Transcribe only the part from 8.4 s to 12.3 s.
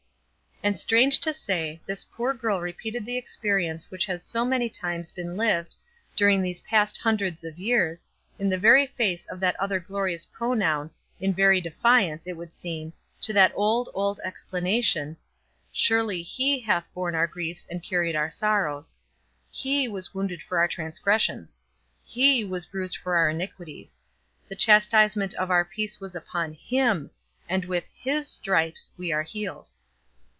the very face of that other glorious pronoun, in very defiance,